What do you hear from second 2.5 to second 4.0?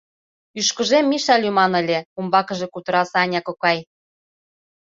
кутыра Саня кокай.